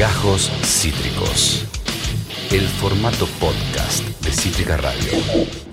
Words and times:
Gajos 0.00 0.50
Cítricos. 0.64 1.66
El 2.50 2.66
formato 2.66 3.26
podcast 3.38 4.02
de 4.22 4.32
Cítrica 4.32 4.78
Radio. 4.78 5.12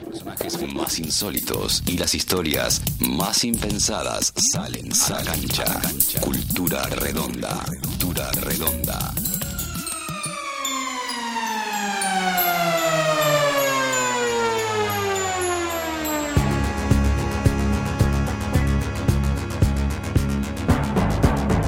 Personajes 0.04 0.74
más 0.74 1.00
insólitos 1.00 1.82
y 1.86 1.98
las 1.98 2.14
historias 2.14 2.82
más 3.00 3.46
impensadas 3.46 4.34
salen 4.36 4.92
a 4.92 5.10
la 5.10 5.24
cancha. 5.24 5.82
Cultura 6.20 6.84
redonda. 6.88 7.64
Cultura 7.82 8.30
redonda. 8.34 9.14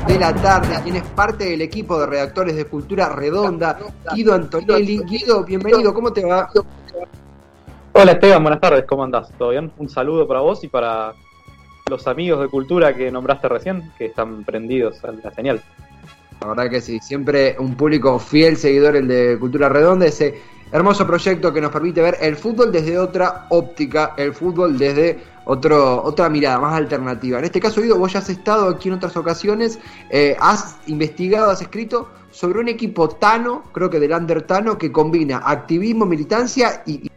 De 0.10 0.18
la 0.18 0.34
tarde, 0.34 0.76
quien 0.84 0.96
es 0.96 1.04
parte 1.04 1.46
del 1.46 1.62
equipo 1.62 2.00
de 2.00 2.08
redactores 2.08 2.56
de 2.56 2.66
Cultura 2.66 3.10
Redonda, 3.10 3.78
Guido 4.16 4.34
Antonelli. 4.34 5.04
Guido, 5.04 5.44
bienvenido, 5.44 5.94
¿cómo 5.94 6.12
te 6.12 6.26
va? 6.26 6.50
Hola 7.94 8.14
Esteban, 8.14 8.42
buenas 8.42 8.60
tardes, 8.60 8.86
¿cómo 8.88 9.04
andás? 9.04 9.32
¿Todo 9.38 9.50
bien? 9.50 9.72
Un 9.78 9.88
saludo 9.88 10.28
para 10.28 10.40
vos 10.40 10.64
y 10.64 10.68
para 10.68 11.14
los 11.88 12.08
amigos 12.08 12.42
de 12.42 12.48
Cultura 12.48 12.96
que 12.96 13.12
nombraste 13.12 13.50
recién, 13.50 13.92
que 14.00 14.08
están 14.08 14.44
prendidos 14.44 15.04
a 15.04 15.12
la 15.12 15.32
señal. 15.32 15.62
La 16.42 16.48
verdad 16.48 16.72
que 16.72 16.82
sí, 16.82 17.00
siempre 17.00 17.56
un 17.60 17.76
público 17.76 18.18
fiel 18.18 18.58
seguidor 18.58 18.96
el 18.96 19.08
de 19.08 19.38
Cultura 19.40 19.70
Redonda, 19.70 20.08
ese 20.08 20.42
hermoso 20.72 21.06
proyecto 21.06 21.54
que 21.54 21.62
nos 21.62 21.72
permite 21.72 22.02
ver 22.02 22.18
el 22.20 22.36
fútbol 22.36 22.72
desde 22.72 22.98
otra 22.98 23.46
óptica, 23.50 24.16
el 24.18 24.34
fútbol 24.34 24.76
desde 24.76 25.20
otro, 25.50 26.04
otra 26.04 26.30
mirada 26.30 26.60
más 26.60 26.76
alternativa. 26.76 27.40
En 27.40 27.46
este 27.46 27.60
caso, 27.60 27.82
Guido, 27.82 27.98
vos 27.98 28.14
ya 28.14 28.20
has 28.20 28.30
estado 28.30 28.70
aquí 28.70 28.88
en 28.88 28.96
otras 28.96 29.18
ocasiones, 29.18 29.80
eh, 30.12 30.38
has 30.40 30.78
investigado, 30.86 31.50
has 31.50 31.62
escrito 31.62 32.08
sobre 32.30 32.60
un 32.60 32.68
equipo 32.68 33.10
Tano, 33.10 33.64
creo 33.72 33.90
que 33.90 34.00
del 34.00 34.12
Under 34.12 34.44
Tano, 34.44 34.78
que 34.78 34.92
combina 34.92 35.42
activismo, 35.44 36.06
militancia 36.06 36.84
y, 36.86 37.08
y 37.08 37.10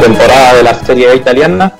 temporada 0.00 0.54
de 0.54 0.62
la 0.62 0.74
Serie 0.74 1.16
italiana. 1.16 1.72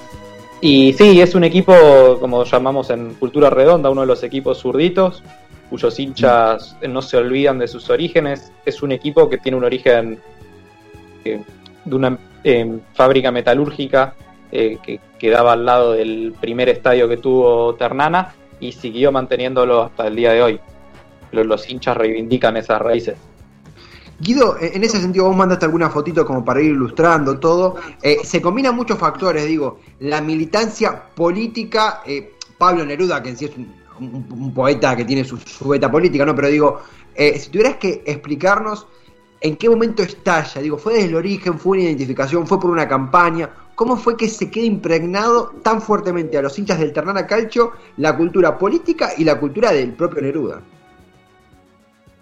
Y 0.66 0.94
sí, 0.94 1.20
es 1.20 1.34
un 1.34 1.44
equipo, 1.44 1.74
como 2.18 2.42
llamamos 2.42 2.88
en 2.88 3.12
Cultura 3.16 3.50
Redonda, 3.50 3.90
uno 3.90 4.00
de 4.00 4.06
los 4.06 4.22
equipos 4.22 4.60
zurditos, 4.60 5.22
cuyos 5.68 6.00
hinchas 6.00 6.74
no 6.88 7.02
se 7.02 7.18
olvidan 7.18 7.58
de 7.58 7.68
sus 7.68 7.90
orígenes. 7.90 8.50
Es 8.64 8.82
un 8.82 8.90
equipo 8.90 9.28
que 9.28 9.36
tiene 9.36 9.58
un 9.58 9.64
origen 9.64 10.18
eh, 11.22 11.42
de 11.84 11.94
una 11.94 12.18
eh, 12.42 12.78
fábrica 12.94 13.30
metalúrgica 13.30 14.14
eh, 14.50 14.78
que 14.82 15.00
quedaba 15.18 15.52
al 15.52 15.66
lado 15.66 15.92
del 15.92 16.34
primer 16.40 16.70
estadio 16.70 17.10
que 17.10 17.18
tuvo 17.18 17.74
Ternana 17.74 18.34
y 18.58 18.72
siguió 18.72 19.12
manteniéndolo 19.12 19.82
hasta 19.82 20.06
el 20.06 20.16
día 20.16 20.32
de 20.32 20.42
hoy. 20.42 20.60
Los 21.30 21.68
hinchas 21.68 21.94
reivindican 21.94 22.56
esas 22.56 22.80
raíces. 22.80 23.18
Guido, 24.24 24.56
eh, 24.58 24.72
en 24.74 24.82
ese 24.82 24.98
sentido 25.02 25.26
vos 25.26 25.36
mandaste 25.36 25.66
alguna 25.66 25.90
fotito 25.90 26.24
como 26.24 26.42
para 26.42 26.60
ir 26.62 26.70
ilustrando 26.70 27.38
todo. 27.38 27.76
Eh, 28.00 28.20
se 28.24 28.40
combinan 28.40 28.74
muchos 28.74 28.98
factores, 28.98 29.44
digo, 29.44 29.80
la 30.00 30.22
militancia 30.22 31.08
política, 31.14 32.00
eh, 32.06 32.32
Pablo 32.56 32.86
Neruda, 32.86 33.22
que 33.22 33.28
en 33.28 33.36
sí 33.36 33.44
es 33.44 33.52
un, 34.00 34.52
poeta 34.54 34.96
que 34.96 35.04
tiene 35.04 35.24
su, 35.24 35.36
su 35.36 35.68
beta 35.68 35.90
política, 35.90 36.24
¿no? 36.24 36.34
Pero 36.34 36.48
digo, 36.48 36.80
si 37.14 37.50
tuvieras 37.50 37.76
que 37.76 38.02
explicarnos 38.06 38.86
en 39.40 39.56
qué 39.56 39.68
momento 39.68 40.02
estalla, 40.02 40.60
digo, 40.62 40.78
¿fue 40.78 40.94
desde 40.94 41.08
el 41.08 41.14
origen, 41.16 41.58
fue 41.58 41.76
una 41.76 41.86
identificación, 41.86 42.46
fue 42.46 42.58
por 42.58 42.70
una 42.70 42.88
campaña? 42.88 43.50
¿Cómo 43.74 43.96
fue 43.96 44.16
que 44.16 44.28
se 44.28 44.50
queda 44.50 44.64
impregnado 44.64 45.52
tan 45.62 45.82
fuertemente 45.82 46.38
a 46.38 46.42
los 46.42 46.58
hinchas 46.58 46.78
del 46.80 46.92
Ternana 46.92 47.26
Calcio 47.26 47.72
la 47.98 48.16
cultura 48.16 48.56
política 48.58 49.10
y 49.18 49.24
la 49.24 49.38
cultura 49.38 49.70
del 49.70 49.92
propio 49.92 50.22
Neruda? 50.22 50.62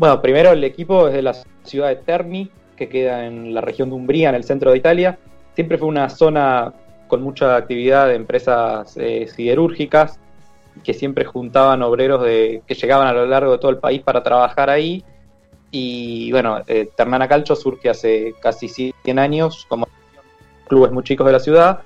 Bueno, 0.03 0.21
primero 0.21 0.51
el 0.51 0.65
equipo 0.65 1.07
es 1.07 1.15
de 1.15 1.23
la 1.23 1.33
ciudad 1.63 1.87
de 1.87 1.95
Terni, 1.95 2.51
que 2.77 2.89
queda 2.89 3.25
en 3.25 3.55
la 3.55 3.61
región 3.61 3.89
de 3.89 3.95
Umbría, 3.95 4.31
en 4.31 4.35
el 4.35 4.43
centro 4.43 4.73
de 4.73 4.79
Italia. 4.79 5.17
Siempre 5.55 5.79
fue 5.79 5.87
una 5.87 6.09
zona 6.09 6.75
con 7.07 7.23
mucha 7.23 7.55
actividad 7.55 8.09
de 8.09 8.17
empresas 8.17 8.97
eh, 8.97 9.29
siderúrgicas, 9.29 10.19
que 10.83 10.93
siempre 10.93 11.25
juntaban 11.25 11.85
obreros 11.85 12.21
de, 12.25 12.65
que 12.67 12.75
llegaban 12.75 13.07
a 13.07 13.13
lo 13.13 13.27
largo 13.27 13.53
de 13.53 13.59
todo 13.59 13.71
el 13.71 13.79
país 13.79 14.03
para 14.03 14.25
trabajar 14.25 14.71
ahí. 14.71 15.05
Y 15.71 16.33
bueno, 16.33 16.63
eh, 16.67 16.89
Ternana 16.97 17.29
Calcio 17.29 17.55
surge 17.55 17.89
hace 17.89 18.35
casi 18.43 18.69
100 18.69 19.21
años 19.21 19.67
como 19.69 19.87
clubes 20.67 20.91
muy 20.91 21.05
chicos 21.05 21.29
de 21.29 21.33
la 21.33 21.39
ciudad. 21.39 21.83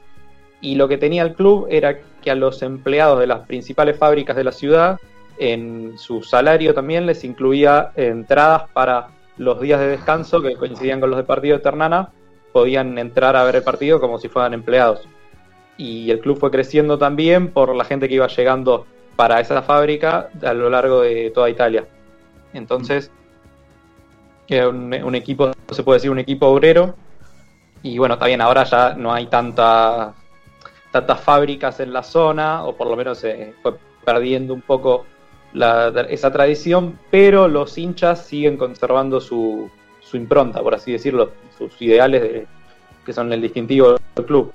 Y 0.62 0.76
lo 0.76 0.88
que 0.88 0.96
tenía 0.96 1.22
el 1.22 1.34
club 1.34 1.66
era 1.68 1.98
que 2.22 2.30
a 2.30 2.34
los 2.34 2.62
empleados 2.62 3.20
de 3.20 3.26
las 3.26 3.40
principales 3.40 3.98
fábricas 3.98 4.36
de 4.36 4.44
la 4.44 4.52
ciudad 4.52 4.98
en 5.38 5.98
su 5.98 6.22
salario 6.22 6.74
también 6.74 7.06
les 7.06 7.24
incluía 7.24 7.92
entradas 7.96 8.64
para 8.72 9.08
los 9.36 9.60
días 9.60 9.80
de 9.80 9.88
descanso 9.88 10.40
que 10.40 10.56
coincidían 10.56 11.00
con 11.00 11.10
los 11.10 11.18
de 11.18 11.24
partido 11.24 11.56
de 11.56 11.62
Ternana, 11.62 12.10
podían 12.52 12.98
entrar 12.98 13.36
a 13.36 13.44
ver 13.44 13.56
el 13.56 13.62
partido 13.62 14.00
como 14.00 14.18
si 14.18 14.28
fueran 14.28 14.54
empleados. 14.54 15.06
Y 15.76 16.10
el 16.10 16.20
club 16.20 16.38
fue 16.38 16.50
creciendo 16.50 16.96
también 16.96 17.48
por 17.48 17.74
la 17.74 17.84
gente 17.84 18.08
que 18.08 18.14
iba 18.14 18.26
llegando 18.28 18.86
para 19.14 19.40
esa 19.40 19.60
fábrica 19.62 20.30
a 20.42 20.54
lo 20.54 20.70
largo 20.70 21.02
de 21.02 21.30
toda 21.34 21.50
Italia. 21.50 21.86
Entonces, 22.54 23.10
era 24.48 24.68
un, 24.68 24.94
un 24.94 25.14
equipo, 25.14 25.52
se 25.70 25.82
puede 25.82 25.98
decir 25.98 26.10
un 26.10 26.18
equipo 26.18 26.46
obrero. 26.46 26.94
Y 27.82 27.98
bueno, 27.98 28.14
está 28.14 28.26
bien, 28.26 28.40
ahora 28.40 28.64
ya 28.64 28.94
no 28.94 29.12
hay 29.12 29.26
tanta, 29.26 30.14
tantas 30.90 31.20
fábricas 31.20 31.78
en 31.80 31.92
la 31.92 32.02
zona, 32.02 32.64
o 32.64 32.74
por 32.74 32.86
lo 32.88 32.96
menos 32.96 33.18
se 33.18 33.54
fue 33.62 33.74
perdiendo 34.04 34.54
un 34.54 34.62
poco 34.62 35.04
esa 36.08 36.30
tradición, 36.32 36.98
pero 37.10 37.48
los 37.48 37.76
hinchas 37.78 38.26
siguen 38.26 38.56
conservando 38.56 39.20
su, 39.20 39.70
su 40.00 40.16
impronta, 40.16 40.62
por 40.62 40.74
así 40.74 40.92
decirlo, 40.92 41.32
sus 41.56 41.80
ideales 41.80 42.22
de- 42.22 42.46
que 43.04 43.12
son 43.12 43.32
el 43.32 43.40
distintivo 43.40 43.96
del 44.16 44.26
club. 44.26 44.52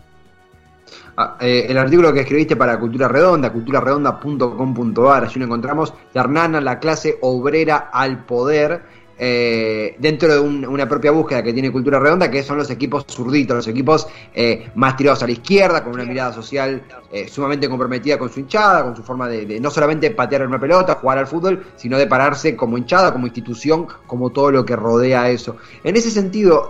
Ah, 1.16 1.38
eh, 1.40 1.66
el 1.70 1.78
artículo 1.78 2.12
que 2.14 2.22
escribiste 2.22 2.56
para 2.56 2.78
Cultura 2.80 3.08
Redonda, 3.08 3.52
culturaredonda.com.ar, 3.52 5.24
allí 5.24 5.40
lo 5.40 5.46
encontramos, 5.46 5.94
Hernana, 6.14 6.60
la 6.62 6.80
clase 6.80 7.18
obrera 7.22 7.90
al 7.92 8.26
poder, 8.26 8.82
eh, 9.24 9.96
dentro 10.00 10.34
de 10.34 10.40
un- 10.40 10.66
una 10.66 10.90
propia 10.90 11.12
búsqueda 11.12 11.44
que 11.44 11.54
tiene 11.54 11.72
Cultura 11.72 12.00
Redonda, 12.00 12.32
que 12.32 12.42
son 12.42 12.58
los 12.58 12.72
equipos 12.72 13.06
zurditos, 13.08 13.56
los 13.56 13.68
equipos 13.68 14.08
eh, 14.34 14.72
más 14.74 14.98
tirados 14.98 15.22
a 15.22 15.28
la 15.28 15.34
izquierda, 15.34 15.84
con 15.84 15.94
una 15.94 16.06
mirada 16.06 16.34
social 16.34 16.82
eh, 17.12 17.28
sumamente 17.30 17.70
comprometida 17.70 18.18
con 18.18 18.32
su 18.32 18.40
hinchada, 18.40 18.84
con 18.84 18.96
su 18.96 19.04
forma 19.04 19.28
de, 19.30 19.46
de 19.46 19.60
no 19.60 19.70
solamente 19.70 20.10
patear 20.10 20.48
una 20.48 20.60
pelota, 20.60 20.96
jugar 20.96 21.20
al 21.20 21.28
fútbol, 21.28 21.64
sino 21.76 22.00
de 22.00 22.08
pararse 22.08 22.56
como 22.56 22.80
hinchada, 22.80 23.14
como 23.14 23.28
institución, 23.28 23.86
como 24.08 24.32
todo 24.32 24.50
lo 24.50 24.66
que 24.66 24.76
rodea 24.76 25.30
eso. 25.30 25.58
En 25.84 25.96
ese 25.96 26.10
sentido, 26.10 26.70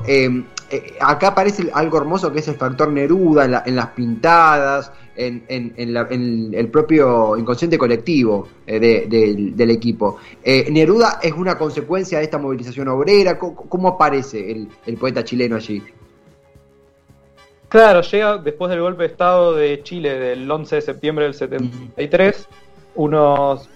eh, 0.71 0.93
acá 0.99 1.29
aparece 1.29 1.69
algo 1.73 1.97
hermoso 1.97 2.31
que 2.31 2.39
es 2.39 2.47
el 2.47 2.55
factor 2.55 2.89
Neruda 2.91 3.45
en, 3.45 3.51
la- 3.51 3.63
en 3.65 3.75
las 3.75 3.87
pintadas, 3.87 4.91
en, 5.15 5.43
el 5.47 6.67
propio 6.69 7.37
inconsciente 7.37 7.77
colectivo 7.77 8.47
eh, 8.65 8.79
de- 8.79 9.51
del, 9.53 9.69
equipo. 9.71 10.17
Eh, 10.43 10.67
Neruda 10.71 11.19
es 11.21 11.33
una 11.33 11.57
consecuencia 11.57 12.17
de 12.19 12.23
esta 12.23 12.37
movilización 12.37 12.87
obrera. 12.87 13.37
¿Cómo, 13.37 13.89
aparece 13.89 14.51
el, 14.51 14.67
el 14.85 14.97
poeta 14.97 15.23
chileno 15.23 15.57
allí? 15.57 15.83
Claro, 17.69 18.01
llega 18.01 18.37
después 18.37 18.69
del 18.69 18.81
golpe 18.81 19.03
de 19.03 19.09
Estado 19.09 19.53
de 19.55 19.81
Chile 19.83 20.17
del 20.19 20.49
11 20.49 20.75
de 20.75 20.81
septiembre 20.81 21.25
del 21.25 21.33
73, 21.33 22.47
unos 22.95 23.69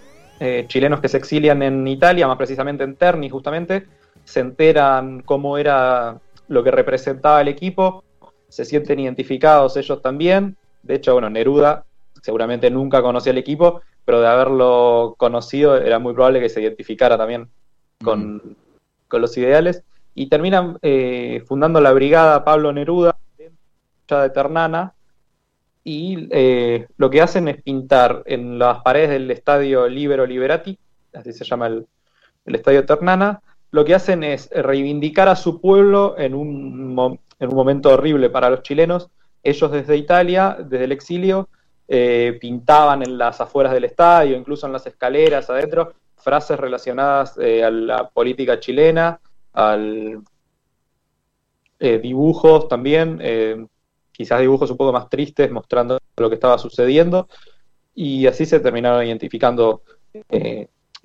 chilenos 0.68 1.00
que 1.00 1.08
se 1.08 1.18
exilian 1.18 1.62
en 1.64 1.88
Italia, 1.88 2.28
más 2.28 2.38
precisamente 2.38 2.84
en 2.84 2.96
Terni 2.96 3.30
justamente, 3.30 3.86
se 4.26 4.42
enteran 4.42 5.22
cómo 5.22 5.58
era 5.58 6.20
lo 6.48 6.64
que 6.64 6.72
representaba 6.72 7.42
el 7.42 7.48
equipo, 7.48 8.04
se 8.50 8.66
sienten 8.66 9.00
identificados 9.00 9.78
ellos 9.78 10.02
también, 10.02 10.56
de 10.84 10.96
hecho, 10.96 11.14
bueno, 11.14 11.30
Neruda 11.30 11.86
seguramente 12.22 12.70
nunca 12.70 13.02
conocía 13.02 13.32
el 13.32 13.38
equipo, 13.38 13.82
pero 14.04 14.22
de 14.22 14.28
haberlo 14.28 15.16
conocido 15.18 15.78
era 15.78 16.00
muy 16.00 16.14
probable 16.14 16.40
que 16.40 16.50
se 16.50 16.62
identificara 16.62 17.18
también 17.18 17.50
con, 18.04 18.56
con 19.08 19.22
los 19.22 19.36
ideales, 19.38 19.84
y 20.14 20.30
terminan 20.30 20.78
eh, 20.82 21.44
fundando 21.46 21.82
la 21.82 21.92
brigada 21.92 22.44
Pablo 22.44 22.72
Neruda, 22.72 23.18
de 24.08 24.30
Ternana, 24.30 24.94
y 25.84 26.28
eh, 26.32 26.88
lo 26.98 27.10
que 27.10 27.22
hacen 27.22 27.48
es 27.48 27.62
pintar 27.62 28.24
en 28.26 28.58
las 28.58 28.82
paredes 28.82 29.10
del 29.10 29.30
estadio 29.32 29.88
Libero 29.88 30.26
Liberati, 30.26 30.78
así 31.14 31.34
se 31.34 31.44
llama 31.44 31.68
el, 31.68 31.86
el 32.46 32.56
estadio 32.56 32.86
Ternana, 32.86 33.42
lo 33.72 33.84
que 33.84 33.96
hacen 33.96 34.24
es 34.24 34.50
reivindicar 34.52 35.28
a 35.28 35.36
su 35.36 35.60
pueblo 35.60 36.16
en 36.18 36.34
un, 36.34 37.20
en 37.40 37.50
un 37.50 37.56
momento 37.56 37.90
horrible 37.90 38.30
para 38.30 38.50
los 38.50 38.64
chilenos. 38.64 39.10
Ellos 39.44 39.72
desde 39.72 39.98
Italia, 39.98 40.58
desde 40.60 40.86
el 40.86 40.92
exilio, 40.92 41.50
eh, 41.88 42.38
pintaban 42.42 43.04
en 43.04 43.18
las 43.18 43.40
afueras 43.42 43.72
del 43.72 43.84
estadio, 43.84 44.36
incluso 44.36 44.66
en 44.66 44.74
las 44.74 44.88
escaleras 44.88 45.50
adentro, 45.52 45.94
frases 46.18 46.60
relacionadas 46.60 47.38
eh, 47.38 47.64
a 47.64 47.70
la 47.70 48.10
política 48.10 48.60
chilena, 48.60 49.20
al 49.54 50.24
eh, 51.80 52.00
dibujos 52.00 52.68
también, 52.68 53.70
quizás 54.12 54.40
dibujos 54.40 54.72
un 54.72 54.78
poco 54.78 54.94
más 54.94 55.10
tristes 55.10 55.52
mostrando 55.52 56.00
lo 56.18 56.30
que 56.30 56.36
estaba 56.36 56.58
sucediendo, 56.58 57.28
y 57.94 58.26
así 58.26 58.46
se 58.46 58.60
terminaron 58.60 59.06
identificando 59.06 59.84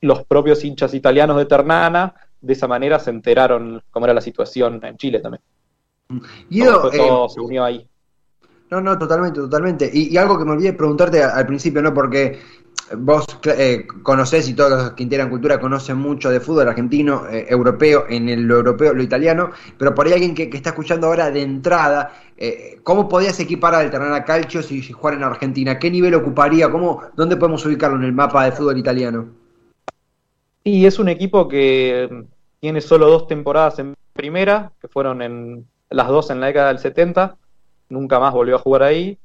los 0.01 0.25
propios 0.25 0.65
hinchas 0.65 0.95
italianos 0.95 1.37
de 1.37 1.45
Ternana, 1.45 2.15
de 2.41 2.53
esa 2.53 2.67
manera 2.67 2.99
se 2.99 3.11
enteraron 3.11 3.83
cómo 3.91 4.07
era 4.07 4.15
la 4.15 4.21
situación 4.21 4.81
en 4.85 4.97
Chile 4.97 5.21
también. 5.21 5.43
Y 6.49 6.65
todo 6.65 7.29
se 7.29 7.41
unió 7.41 7.65
ahí. 7.65 7.87
No, 8.71 8.81
no, 8.81 8.97
totalmente, 8.97 9.41
totalmente. 9.41 9.91
Y, 9.93 10.17
algo 10.17 10.39
que 10.39 10.45
me 10.45 10.53
olvidé 10.53 10.73
preguntarte 10.73 11.23
al, 11.23 11.45
principio, 11.45 11.83
¿no? 11.83 11.93
Porque 11.93 12.39
vos 12.99 13.27
eh, 13.45 13.85
conocés 14.03 14.49
y 14.49 14.55
todos 14.55 14.71
los 14.71 14.91
que 14.93 15.03
integran 15.03 15.29
cultura 15.29 15.59
conocen 15.59 15.97
mucho 15.97 16.31
de 16.31 16.39
fútbol 16.39 16.69
argentino, 16.69 17.27
eh, 17.29 17.47
europeo, 17.49 18.05
en 18.09 18.29
el, 18.29 18.43
lo 18.43 18.57
europeo, 18.59 18.95
lo 18.95 19.03
italiano, 19.03 19.51
pero 19.77 19.93
por 19.93 20.07
ahí 20.07 20.13
alguien 20.13 20.37
que, 20.37 20.49
está 20.53 20.71
escuchando 20.71 21.09
ahora 21.09 21.33
de 21.33 21.43
entrada, 21.43 22.13
eh, 22.37 22.79
¿cómo 22.85 23.09
podías 23.09 23.39
equipar 23.41 23.75
al 23.75 23.91
Ternana 23.91 24.25
Calcio 24.25 24.63
si, 24.63 24.83
si 24.83 24.93
jugara 24.93 25.17
en 25.17 25.25
Argentina? 25.25 25.77
¿Qué 25.77 25.91
nivel 25.91 26.15
ocuparía? 26.15 26.71
¿Cómo, 26.71 27.03
¿Dónde 27.17 27.37
podemos 27.37 27.67
ubicarlo 27.67 27.97
en 27.97 28.05
el 28.05 28.13
mapa 28.13 28.45
de 28.45 28.53
fútbol 28.53 28.79
italiano? 28.79 29.40
Y 30.65 30.87
es 30.87 30.99
un 30.99 31.09
equipo 31.09 31.49
que 31.49 32.27
tiene 32.61 32.81
solo 32.81 33.09
dos 33.09 33.27
temporadas 33.27 33.79
en 33.79 33.95
primera, 34.13 34.73
que 34.81 34.89
fueron 34.89 35.23
en 35.23 35.67
las 35.89 36.09
dos 36.09 36.31
en 36.31 36.41
la 36.41 36.47
década 36.47 36.69
del 36.69 36.79
70 36.79 37.37
nunca 37.91 38.19
más 38.19 38.33
volvió 38.33 38.57
a 38.57 38.61
jugar 38.61 38.85
ahí. 38.85 39.19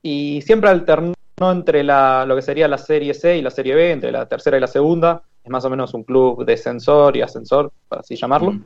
Y 0.00 0.40
siempre 0.42 0.70
alternó 0.70 1.14
entre 1.38 1.82
la, 1.84 2.24
lo 2.26 2.36
que 2.36 2.42
sería 2.42 2.68
la 2.68 2.78
Serie 2.78 3.12
C 3.12 3.36
y 3.36 3.42
la 3.42 3.50
Serie 3.50 3.74
B, 3.74 3.92
entre 3.92 4.12
la 4.12 4.26
tercera 4.26 4.56
y 4.56 4.60
la 4.60 4.66
segunda. 4.66 5.22
Es 5.42 5.50
más 5.50 5.64
o 5.64 5.70
menos 5.70 5.92
un 5.92 6.04
club 6.04 6.44
descensor 6.46 7.16
y 7.16 7.20
ascensor, 7.20 7.70
para 7.88 8.00
así 8.00 8.16
llamarlo. 8.16 8.58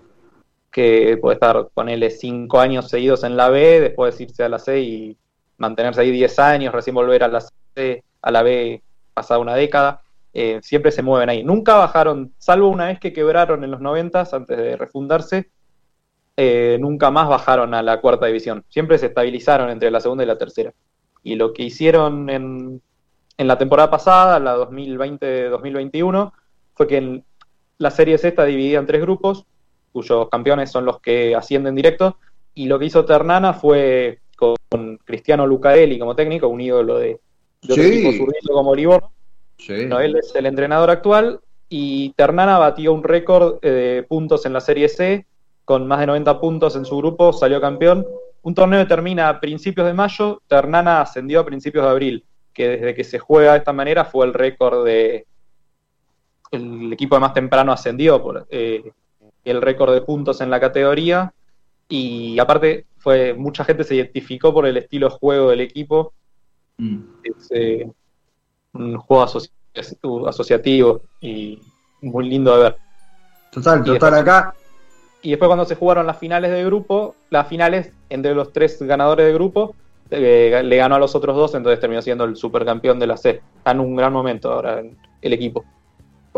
Que 0.70 1.18
puede 1.20 1.34
estar, 1.34 1.68
ponerle 1.74 2.10
cinco 2.10 2.60
años 2.60 2.88
seguidos 2.88 3.24
en 3.24 3.36
la 3.36 3.48
B, 3.48 3.80
después 3.80 4.20
irse 4.20 4.44
a 4.44 4.48
la 4.48 4.58
C 4.58 4.80
y 4.80 5.16
mantenerse 5.56 6.02
ahí 6.02 6.10
diez 6.12 6.38
años, 6.38 6.72
recién 6.72 6.94
volver 6.94 7.24
a 7.24 7.28
la 7.28 7.40
C, 7.74 8.04
a 8.22 8.30
la 8.30 8.42
B 8.42 8.82
pasada 9.14 9.40
una 9.40 9.54
década. 9.54 10.02
Eh, 10.40 10.60
siempre 10.62 10.92
se 10.92 11.02
mueven 11.02 11.28
ahí. 11.28 11.42
Nunca 11.42 11.74
bajaron, 11.74 12.32
salvo 12.38 12.68
una 12.68 12.86
vez 12.86 13.00
que 13.00 13.12
quebraron 13.12 13.64
en 13.64 13.72
los 13.72 13.80
noventas 13.80 14.32
antes 14.32 14.56
de 14.56 14.76
refundarse, 14.76 15.50
eh, 16.36 16.78
nunca 16.80 17.10
más 17.10 17.28
bajaron 17.28 17.74
a 17.74 17.82
la 17.82 18.00
cuarta 18.00 18.26
división. 18.26 18.64
Siempre 18.68 18.98
se 18.98 19.06
estabilizaron 19.06 19.68
entre 19.68 19.90
la 19.90 19.98
segunda 19.98 20.22
y 20.22 20.28
la 20.28 20.38
tercera. 20.38 20.72
Y 21.24 21.34
lo 21.34 21.52
que 21.52 21.64
hicieron 21.64 22.30
en, 22.30 22.80
en 23.36 23.48
la 23.48 23.58
temporada 23.58 23.90
pasada, 23.90 24.38
la 24.38 24.56
2020-2021, 24.58 26.32
fue 26.72 26.86
que 26.86 26.98
en 26.98 27.24
la 27.78 27.90
serie 27.90 28.16
C 28.16 28.28
está 28.28 28.44
dividida 28.44 28.78
en 28.78 28.86
tres 28.86 29.00
grupos, 29.00 29.44
cuyos 29.90 30.28
campeones 30.28 30.70
son 30.70 30.84
los 30.84 31.00
que 31.00 31.34
ascienden 31.34 31.74
directo. 31.74 32.16
Y 32.54 32.66
lo 32.66 32.78
que 32.78 32.84
hizo 32.84 33.04
Ternana 33.04 33.54
fue 33.54 34.20
con 34.36 34.98
Cristiano 35.04 35.48
Lucarelli 35.48 35.98
como 35.98 36.14
técnico, 36.14 36.46
un 36.46 36.60
ídolo 36.60 36.96
de, 36.96 37.18
de 37.62 37.72
otro 37.72 37.82
equipo 37.82 38.52
como 38.52 38.72
Livorno. 38.76 39.17
Él 39.66 40.16
es 40.16 40.34
el 40.34 40.46
entrenador 40.46 40.90
actual 40.90 41.40
y 41.68 42.10
Ternana 42.14 42.58
batió 42.58 42.92
un 42.92 43.02
récord 43.02 43.58
eh, 43.62 43.70
de 43.70 44.02
puntos 44.02 44.46
en 44.46 44.52
la 44.52 44.60
Serie 44.60 44.88
C 44.88 45.26
con 45.64 45.86
más 45.86 46.00
de 46.00 46.06
90 46.06 46.40
puntos 46.40 46.76
en 46.76 46.84
su 46.86 46.96
grupo, 46.96 47.32
salió 47.32 47.60
campeón. 47.60 48.06
Un 48.40 48.54
torneo 48.54 48.86
termina 48.86 49.28
a 49.28 49.40
principios 49.40 49.86
de 49.86 49.92
mayo, 49.92 50.40
Ternana 50.48 51.02
ascendió 51.02 51.40
a 51.40 51.44
principios 51.44 51.84
de 51.84 51.90
abril, 51.90 52.24
que 52.54 52.68
desde 52.68 52.94
que 52.94 53.04
se 53.04 53.18
juega 53.18 53.52
de 53.52 53.58
esta 53.58 53.72
manera 53.72 54.04
fue 54.04 54.26
el 54.26 54.32
récord 54.32 54.84
de... 54.86 55.26
El 56.50 56.90
equipo 56.94 57.20
más 57.20 57.34
temprano 57.34 57.72
ascendió 57.72 58.22
por 58.22 58.46
eh, 58.48 58.92
el 59.44 59.60
récord 59.60 59.92
de 59.92 60.00
puntos 60.00 60.40
en 60.40 60.48
la 60.48 60.58
categoría 60.58 61.34
y 61.88 62.38
aparte 62.38 62.86
fue 62.96 63.34
mucha 63.34 63.64
gente 63.64 63.84
se 63.84 63.96
identificó 63.96 64.54
por 64.54 64.66
el 64.66 64.78
estilo 64.78 65.08
de 65.08 65.16
juego 65.16 65.50
del 65.50 65.60
equipo. 65.60 66.14
Mm. 66.78 67.00
Es 67.22 67.48
eh, 67.50 67.90
un 68.78 68.96
juego 68.98 69.26
asociativo 70.28 71.02
y 71.20 71.60
muy 72.00 72.28
lindo 72.28 72.56
de 72.56 72.62
ver. 72.62 72.76
Total, 73.50 73.82
total 73.82 74.14
acá 74.14 74.54
y 75.22 75.30
después 75.30 75.48
cuando 75.48 75.64
se 75.64 75.74
jugaron 75.74 76.06
las 76.06 76.18
finales 76.18 76.50
de 76.50 76.64
grupo, 76.64 77.14
las 77.30 77.48
finales 77.48 77.92
entre 78.08 78.34
los 78.34 78.52
tres 78.52 78.80
ganadores 78.82 79.26
de 79.26 79.32
grupo, 79.32 79.74
eh, 80.10 80.62
le 80.64 80.76
ganó 80.76 80.94
a 80.94 80.98
los 80.98 81.14
otros 81.14 81.36
dos, 81.36 81.54
entonces 81.54 81.80
terminó 81.80 82.00
siendo 82.02 82.24
el 82.24 82.36
supercampeón 82.36 82.98
de 82.98 83.06
la 83.06 83.16
C. 83.16 83.42
Está 83.58 83.72
en 83.72 83.80
un 83.80 83.96
gran 83.96 84.12
momento 84.12 84.52
ahora 84.52 84.80
el 85.20 85.32
equipo. 85.32 85.64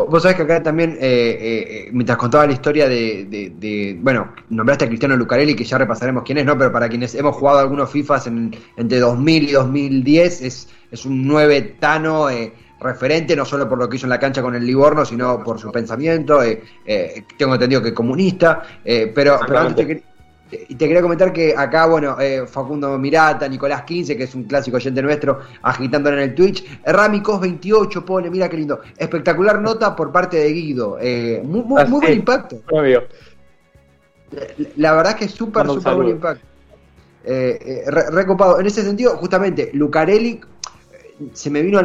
Vos 0.09 0.23
sabés 0.23 0.37
que 0.37 0.43
acá 0.43 0.63
también, 0.63 0.97
eh, 0.99 1.37
eh, 1.39 1.89
mientras 1.91 2.17
contaba 2.17 2.45
la 2.45 2.53
historia 2.53 2.87
de, 2.87 3.97
bueno, 4.01 4.33
nombraste 4.49 4.85
a 4.85 4.87
Cristiano 4.87 5.15
Lucarelli, 5.15 5.55
que 5.55 5.63
ya 5.63 5.77
repasaremos 5.77 6.23
quién 6.23 6.37
es, 6.37 6.45
¿no? 6.45 6.57
Pero 6.57 6.71
para 6.71 6.89
quienes 6.89 7.15
hemos 7.15 7.35
jugado 7.35 7.59
algunos 7.59 7.89
FIFAs 7.89 8.27
en, 8.27 8.55
entre 8.77 8.99
2000 8.99 9.49
y 9.49 9.51
2010, 9.51 10.41
es, 10.41 10.69
es 10.91 11.05
un 11.05 11.25
nueve 11.27 11.75
tano, 11.79 12.29
referente, 12.81 13.35
no 13.35 13.45
solo 13.45 13.69
por 13.69 13.77
lo 13.77 13.87
que 13.87 13.97
hizo 13.97 14.07
en 14.07 14.09
la 14.09 14.19
cancha 14.19 14.41
con 14.41 14.55
el 14.55 14.65
Livorno, 14.65 15.05
sino 15.05 15.43
por 15.43 15.59
su 15.59 15.71
pensamiento. 15.71 16.41
Eh, 16.43 16.61
eh, 16.85 17.23
tengo 17.37 17.53
entendido 17.53 17.81
que 17.81 17.93
comunista, 17.93 18.63
eh, 18.83 19.11
pero, 19.13 19.39
antes 19.55 19.87
te, 19.87 20.03
te, 20.51 20.77
quería 20.77 21.01
comentar 21.01 21.31
que 21.31 21.55
acá, 21.55 21.85
bueno, 21.87 22.17
Facundo 22.47 22.97
Mirata, 22.99 23.47
Nicolás 23.47 23.83
15, 23.83 24.17
que 24.17 24.23
es 24.23 24.35
un 24.35 24.43
clásico 24.43 24.77
oyente 24.77 25.01
nuestro, 25.01 25.39
agitándolo 25.61 26.17
en 26.17 26.23
el 26.29 26.35
Twitch. 26.35 26.63
Ramicos28 26.85 28.03
pone, 28.03 28.29
mira 28.29 28.49
qué 28.49 28.57
lindo. 28.57 28.81
Espectacular 28.97 29.61
nota 29.61 29.95
por 29.95 30.11
parte 30.11 30.37
de 30.37 30.51
Guido. 30.51 30.97
muy, 31.43 31.63
muy, 31.63 31.83
buen 31.85 32.13
impacto. 32.13 32.61
La, 34.75 34.93
verdad 34.93 35.13
es 35.13 35.15
que 35.15 35.25
es 35.25 35.31
súper, 35.31 35.65
súper 35.67 35.95
buen 35.95 36.09
impacto. 36.09 36.45
recopado. 38.11 38.59
En 38.59 38.65
ese 38.65 38.83
sentido, 38.83 39.17
justamente, 39.17 39.71
Lucarelli 39.73 40.41
se 41.33 41.49
me 41.49 41.61
vino 41.61 41.79
a 41.79 41.83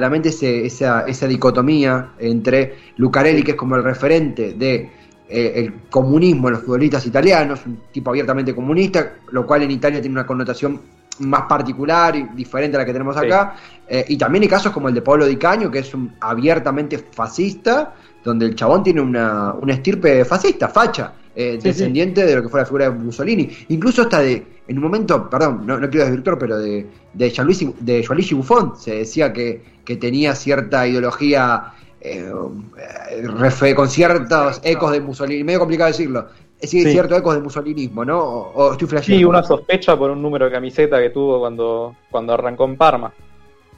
la, 0.00 0.10
mente 0.10 0.30
esa, 0.30 1.02
esa, 1.02 1.26
dicotomía 1.26 2.12
entre 2.18 2.74
Lucarelli, 2.96 3.42
que 3.42 3.52
es 3.52 3.56
como 3.56 3.76
el 3.76 3.84
referente 3.84 4.54
de 4.54 4.90
eh, 5.28 5.52
el 5.56 5.74
comunismo 5.90 6.48
en 6.48 6.54
los 6.54 6.62
futbolistas 6.62 7.04
italianos, 7.06 7.60
un 7.66 7.82
tipo 7.92 8.10
abiertamente 8.10 8.54
comunista, 8.54 9.16
lo 9.30 9.46
cual 9.46 9.62
en 9.62 9.70
Italia 9.70 10.00
tiene 10.00 10.14
una 10.14 10.26
connotación 10.26 10.80
más 11.20 11.42
particular 11.42 12.16
y 12.16 12.22
diferente 12.34 12.76
a 12.76 12.80
la 12.80 12.86
que 12.86 12.92
tenemos 12.92 13.16
acá, 13.16 13.56
eh, 13.86 14.04
y 14.08 14.16
también 14.16 14.42
hay 14.42 14.48
casos 14.48 14.72
como 14.72 14.88
el 14.88 14.94
de 14.94 15.02
Pablo 15.02 15.26
Di 15.26 15.36
Caño, 15.36 15.70
que 15.70 15.80
es 15.80 15.92
un 15.92 16.14
abiertamente 16.20 16.98
fascista, 16.98 17.94
donde 18.24 18.46
el 18.46 18.54
chabón 18.54 18.82
tiene 18.82 19.00
una, 19.00 19.52
una 19.52 19.74
estirpe 19.74 20.24
fascista, 20.24 20.68
facha, 20.68 21.12
eh, 21.34 21.58
descendiente 21.62 22.24
de 22.24 22.34
lo 22.34 22.42
que 22.42 22.48
fue 22.48 22.60
la 22.60 22.66
figura 22.66 22.90
de 22.90 22.96
Mussolini, 22.98 23.50
incluso 23.68 24.02
hasta 24.02 24.20
de, 24.20 24.44
en 24.66 24.76
un 24.76 24.82
momento, 24.82 25.28
perdón, 25.28 25.66
no, 25.66 25.78
quiero 25.88 26.06
desvirtuar, 26.06 26.38
pero 26.38 26.58
de, 26.58 26.86
de 27.12 27.30
Gianluigi, 27.30 27.74
de 27.80 28.04
Buffon 28.32 28.74
se 28.78 28.96
decía 28.96 29.32
que, 29.32 29.62
que 29.84 29.96
tenía 29.96 30.34
cierta 30.34 30.86
ideología 30.86 31.74
eh, 32.00 33.74
con 33.74 33.88
ciertos 33.88 34.60
ecos 34.64 34.92
de 34.92 35.00
Mussolini, 35.00 35.44
medio 35.44 35.60
complicado 35.60 35.88
decirlo, 35.88 36.28
es 36.60 36.70
sí. 36.70 36.82
cierto 36.84 37.16
ecos 37.16 37.34
de 37.34 37.40
mussolinismo, 37.40 38.04
¿no? 38.04 38.18
O, 38.20 38.72
estoy 38.72 38.88
flasheando. 38.88 39.18
Sí, 39.18 39.24
una 39.24 39.42
sospecha 39.42 39.96
por 39.96 40.10
un 40.10 40.20
número 40.20 40.46
de 40.46 40.52
camiseta 40.52 41.00
que 41.00 41.10
tuvo 41.10 41.38
cuando, 41.38 41.94
cuando 42.10 42.34
arrancó 42.34 42.64
en 42.64 42.76
Parma, 42.76 43.12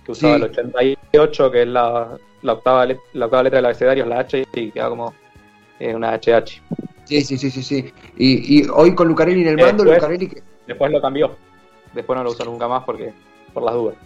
que 0.04 0.12
usaba 0.12 0.36
el 0.36 0.44
88, 0.44 1.50
que 1.50 1.62
es 1.62 1.68
la, 1.68 2.16
la, 2.42 2.52
octava, 2.52 2.86
la 2.86 3.26
octava 3.26 3.42
letra 3.42 3.58
del 3.58 3.66
abecedario, 3.66 4.04
es 4.04 4.08
la 4.08 4.18
H, 4.20 4.46
y 4.54 4.70
queda 4.70 4.88
como 4.88 5.12
eh, 5.78 5.94
una 5.94 6.14
HH. 6.14 6.62
Sí, 7.04 7.20
sí, 7.22 7.36
sí, 7.36 7.50
sí, 7.50 7.62
sí. 7.62 7.92
Y, 8.16 8.60
y 8.60 8.66
hoy 8.72 8.94
con 8.94 9.08
Lucarelli 9.08 9.42
en 9.42 9.48
el 9.48 9.56
mando, 9.56 9.84
después, 9.84 10.02
Lucarelli... 10.02 10.42
Después 10.66 10.92
lo 10.92 11.00
cambió. 11.00 11.36
Después 11.92 12.16
no 12.16 12.24
lo 12.24 12.30
usó 12.30 12.44
nunca 12.44 12.68
más 12.68 12.84
porque 12.84 13.12
por 13.52 13.64
las 13.64 13.74
dudas. 13.74 13.96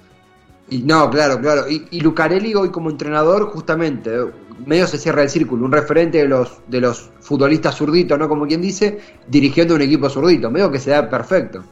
Y 0.71 0.79
no, 0.79 1.11
claro, 1.11 1.41
claro. 1.41 1.69
Y, 1.69 1.87
y, 1.91 2.01
Lucarelli 2.01 2.55
hoy 2.55 2.71
como 2.71 2.91
entrenador, 2.91 3.51
justamente, 3.51 4.11
medio 4.65 4.87
se 4.87 4.99
cierra 4.99 5.23
el 5.23 5.29
círculo, 5.29 5.65
un 5.65 5.73
referente 5.73 6.19
de 6.19 6.29
los, 6.29 6.61
de 6.69 6.81
los 6.81 7.11
futbolistas 7.21 7.77
zurditos, 7.77 8.19
¿no? 8.19 8.29
Como 8.29 8.47
quien 8.47 8.63
dice, 8.63 8.99
dirigiendo 9.27 9.75
un 9.75 9.83
equipo 9.83 10.09
zurdito, 10.09 10.51
medio 10.51 10.71
que 10.71 10.79
se 10.79 10.91
da 10.91 11.09
perfecto. 11.09 11.63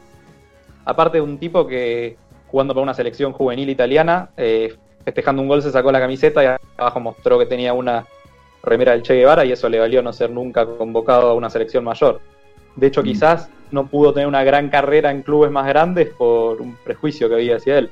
Aparte 0.85 1.17
de 1.17 1.21
un 1.21 1.37
tipo 1.37 1.65
que 1.65 2.17
jugando 2.47 2.73
para 2.73 2.83
una 2.83 2.93
selección 2.93 3.33
juvenil 3.33 3.69
italiana, 3.69 4.29
eh, 4.37 4.75
festejando 5.03 5.41
un 5.41 5.47
gol 5.47 5.63
se 5.63 5.71
sacó 5.71 5.91
la 5.91 5.99
camiseta 5.99 6.43
y 6.43 6.47
abajo 6.77 6.99
mostró 6.99 7.39
que 7.39 7.45
tenía 7.45 7.73
una 7.73 8.05
remera 8.63 8.91
del 8.91 9.01
Che 9.01 9.15
Guevara 9.15 9.43
y 9.43 9.51
eso 9.51 9.67
le 9.69 9.79
valió 9.79 10.01
no 10.01 10.13
ser 10.13 10.29
nunca 10.29 10.65
convocado 10.65 11.29
a 11.29 11.33
una 11.33 11.49
selección 11.49 11.83
mayor. 11.83 12.21
De 12.75 12.87
hecho, 12.87 13.01
mm. 13.01 13.05
quizás 13.05 13.49
no 13.71 13.87
pudo 13.87 14.13
tener 14.13 14.27
una 14.27 14.43
gran 14.43 14.69
carrera 14.69 15.11
en 15.11 15.23
clubes 15.23 15.51
más 15.51 15.67
grandes 15.67 16.09
por 16.09 16.61
un 16.61 16.75
prejuicio 16.83 17.27
que 17.27 17.35
había 17.35 17.57
hacia 17.57 17.79
él. 17.79 17.89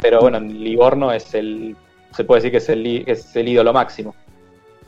Pero 0.00 0.20
bueno, 0.20 0.38
en 0.38 0.62
Livorno 0.62 1.12
es 1.12 1.34
el, 1.34 1.76
se 2.12 2.24
puede 2.24 2.40
decir 2.40 2.52
que 2.52 2.58
es 2.58 2.68
el, 2.68 3.04
es 3.06 3.36
el 3.36 3.48
ídolo 3.48 3.72
máximo. 3.72 4.14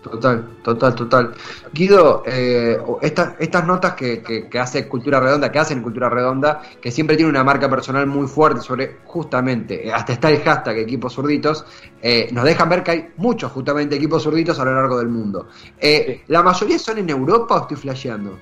Total, 0.03 0.45
total, 0.65 0.95
total. 0.97 1.33
Guido, 1.73 2.25
eh, 2.27 2.77
estas 3.03 3.67
notas 3.67 3.95
que, 3.95 4.49
hace 4.61 4.89
Cultura 4.89 5.21
Redonda, 5.21 5.53
que 5.53 5.61
hacen 5.61 5.81
Cultura 5.81 6.09
Redonda, 6.09 6.61
que 6.81 6.91
siempre 6.91 7.17
tiene 7.17 7.31
una 7.31 7.45
marca 7.45 7.71
personal 7.71 8.07
muy 8.09 8.27
fuerte 8.27 8.61
sobre 8.61 8.97
justamente, 9.05 9.87
eh, 9.87 9.93
hasta 9.93 10.15
está 10.15 10.31
el 10.31 10.41
hashtag 10.41 10.79
equipos 10.79 11.15
zurditos, 11.15 11.65
eh, 12.03 12.29
nos 12.33 12.45
dejan 12.45 12.69
ver 12.69 12.83
que 12.83 12.91
hay 12.91 13.09
muchos 13.17 13.53
justamente 13.53 13.95
equipos 13.95 14.25
zurditos 14.25 14.59
a 14.59 14.65
lo 14.65 14.75
largo 14.75 14.99
del 14.99 15.09
mundo. 15.09 15.47
¿La 16.27 16.43
mayoría 16.43 16.81
son 16.81 16.99
en 16.99 17.09
Europa 17.09 17.55
o 17.55 17.61
estoy 17.63 17.77
flasheando? 17.77 18.37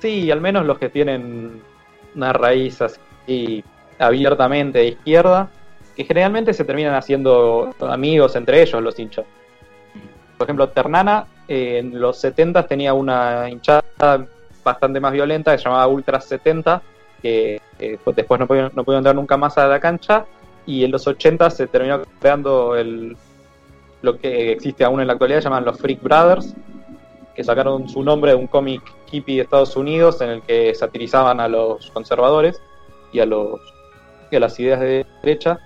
Sí, 0.00 0.30
al 0.30 0.40
menos 0.40 0.64
los 0.64 0.78
que 0.78 0.88
tienen 0.88 1.60
una 2.14 2.32
raíz 2.32 2.80
así 2.80 3.62
abiertamente 3.98 4.78
de 4.78 4.88
izquierda, 4.88 5.48
que 5.96 6.04
generalmente 6.04 6.52
se 6.52 6.64
terminan 6.64 6.94
haciendo 6.94 7.74
amigos 7.80 8.36
entre 8.36 8.62
ellos, 8.62 8.82
los 8.82 8.98
hinchas. 8.98 9.26
Por 10.36 10.46
ejemplo, 10.46 10.68
Ternana 10.68 11.26
eh, 11.48 11.78
en 11.78 12.00
los 12.00 12.18
70 12.18 12.66
tenía 12.66 12.94
una 12.94 13.48
hinchada 13.50 13.82
bastante 14.62 15.00
más 15.00 15.12
violenta 15.12 15.52
que 15.52 15.58
se 15.58 15.64
llamaba 15.64 15.86
Ultra 15.88 16.20
70, 16.20 16.82
que 17.20 17.60
eh, 17.78 17.98
después 18.14 18.40
no 18.40 18.46
pudieron, 18.46 18.70
no 18.74 18.96
entrar 18.96 19.14
nunca 19.14 19.36
más 19.36 19.58
a 19.58 19.66
la 19.66 19.80
cancha, 19.80 20.26
y 20.66 20.84
en 20.84 20.92
los 20.92 21.06
80 21.06 21.50
se 21.50 21.66
terminó 21.66 22.02
creando 22.20 22.76
el, 22.76 23.16
lo 24.02 24.18
que 24.18 24.52
existe 24.52 24.84
aún 24.84 25.00
en 25.00 25.06
la 25.06 25.14
actualidad, 25.14 25.40
llaman 25.40 25.64
los 25.64 25.78
Freak 25.78 26.02
Brothers, 26.02 26.54
que 27.34 27.42
sacaron 27.44 27.88
su 27.88 28.02
nombre 28.02 28.32
de 28.32 28.36
un 28.36 28.46
cómic 28.46 28.82
hippie 29.10 29.36
de 29.36 29.42
Estados 29.42 29.76
Unidos 29.76 30.20
en 30.20 30.30
el 30.30 30.42
que 30.42 30.74
satirizaban 30.74 31.40
a 31.40 31.48
los 31.48 31.90
conservadores 31.92 32.60
y 33.12 33.20
a, 33.20 33.26
los, 33.26 33.60
a 34.36 34.40
las 34.40 34.58
ideas 34.60 34.80
de 34.80 35.06
derecha. 35.22 35.58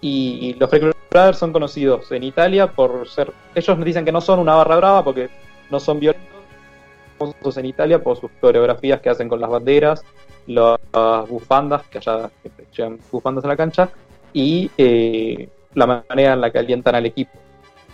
Y, 0.00 0.54
los 0.54 0.70
Freak 0.70 0.94
Brothers 1.10 1.38
son 1.38 1.52
conocidos 1.52 2.10
en 2.12 2.22
Italia 2.22 2.68
por 2.68 3.08
ser. 3.08 3.32
Ellos 3.54 3.84
dicen 3.84 4.04
que 4.04 4.12
no 4.12 4.20
son 4.20 4.38
una 4.38 4.54
barra 4.54 4.76
brava 4.76 5.04
porque 5.04 5.28
no 5.70 5.80
son 5.80 6.00
violentos. 6.00 6.28
En 7.56 7.66
Italia 7.66 8.00
por 8.00 8.16
sus 8.16 8.30
coreografías 8.40 9.00
que 9.00 9.10
hacen 9.10 9.28
con 9.28 9.40
las 9.40 9.50
banderas, 9.50 10.04
las 10.46 10.78
bufandas, 11.28 11.82
que 11.88 11.98
allá 11.98 12.30
llevan 12.76 13.00
bufandas 13.10 13.44
a 13.44 13.48
la 13.48 13.56
cancha, 13.56 13.88
y 14.32 14.70
eh, 14.78 15.48
la 15.74 15.86
manera 15.86 16.34
en 16.34 16.40
la 16.40 16.50
que 16.52 16.58
alientan 16.58 16.94
al 16.94 17.06
equipo. 17.06 17.32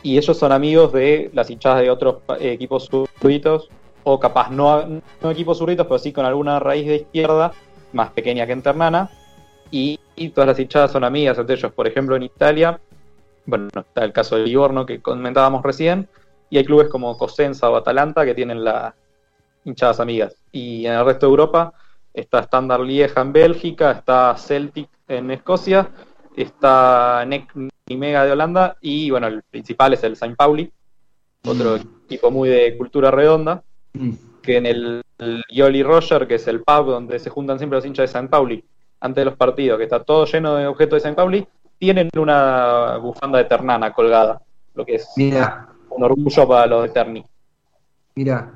Y 0.02 0.18
ellos 0.18 0.36
son 0.36 0.52
amigos 0.52 0.92
de 0.92 1.30
las 1.32 1.48
hinchadas 1.48 1.80
de 1.80 1.90
otros 1.90 2.16
eh, 2.38 2.52
equipos 2.52 2.86
zurditos, 2.90 3.70
o 4.02 4.20
capaz 4.20 4.50
no, 4.50 5.00
no 5.22 5.30
equipos 5.30 5.56
zurditos, 5.56 5.86
pero 5.86 5.98
sí 5.98 6.12
con 6.12 6.26
alguna 6.26 6.58
raíz 6.60 6.86
de 6.86 6.96
izquierda, 6.96 7.52
más 7.94 8.10
pequeña 8.10 8.44
que 8.46 8.52
en 8.52 8.62
Y, 9.76 10.28
todas 10.28 10.46
las 10.46 10.60
hinchadas 10.60 10.92
son 10.92 11.02
amigas 11.02 11.36
entre 11.36 11.56
ellos. 11.56 11.72
Por 11.72 11.88
ejemplo, 11.88 12.14
en 12.14 12.22
Italia, 12.22 12.78
bueno, 13.44 13.68
está 13.74 14.04
el 14.04 14.12
caso 14.12 14.36
de 14.36 14.42
Livorno 14.44 14.86
que 14.86 15.02
comentábamos 15.02 15.64
recién, 15.64 16.08
y 16.48 16.58
hay 16.58 16.64
clubes 16.64 16.88
como 16.88 17.18
Cosenza 17.18 17.68
o 17.68 17.74
Atalanta 17.74 18.24
que 18.24 18.34
tienen 18.34 18.62
las 18.62 18.94
hinchadas 19.64 19.98
amigas. 19.98 20.36
Y 20.52 20.86
en 20.86 20.92
el 20.92 21.04
resto 21.04 21.26
de 21.26 21.30
Europa 21.30 21.72
está 22.12 22.38
Standard 22.38 22.82
Lieja 22.82 23.20
en 23.20 23.32
Bélgica, 23.32 23.90
está 23.90 24.36
Celtic 24.36 24.88
en 25.08 25.32
Escocia, 25.32 25.90
está 26.36 27.24
NEC 27.26 27.52
Nimega 27.88 28.24
de 28.24 28.30
Holanda 28.30 28.76
y 28.80 29.10
bueno, 29.10 29.26
el 29.26 29.42
principal 29.42 29.94
es 29.94 30.04
el 30.04 30.14
Saint 30.14 30.36
Pauli, 30.36 30.72
otro 31.44 31.78
mm. 31.78 32.04
equipo 32.04 32.30
muy 32.30 32.48
de 32.48 32.76
cultura 32.78 33.10
redonda, 33.10 33.64
mm. 33.92 34.10
que 34.40 34.56
en 34.56 34.66
el, 34.66 35.02
Yoli 35.50 35.82
Roger, 35.82 36.28
que 36.28 36.36
es 36.36 36.46
el 36.46 36.62
pub 36.62 36.86
donde 36.86 37.18
se 37.18 37.30
juntan 37.30 37.58
siempre 37.58 37.76
los 37.76 37.84
hinchas 37.84 38.04
de 38.04 38.12
Saint 38.12 38.30
Pauli, 38.30 38.64
antes 39.04 39.20
de 39.20 39.26
los 39.26 39.36
partidos, 39.36 39.76
que 39.76 39.84
está 39.84 40.02
todo 40.02 40.24
lleno 40.24 40.54
de 40.54 40.66
objetos 40.66 40.96
de 40.96 41.00
Saint 41.00 41.16
Pauli, 41.16 41.46
tienen 41.78 42.08
una 42.16 42.96
bufanda 42.96 43.36
de 43.36 43.44
Ternana 43.44 43.92
colgada, 43.92 44.40
lo 44.74 44.86
que 44.86 44.94
es 44.94 45.06
un 45.16 46.02
orgullo 46.02 46.48
para 46.48 46.66
los 46.66 46.84
de 46.84 46.88
Terni. 46.88 47.24
Mira, 48.14 48.50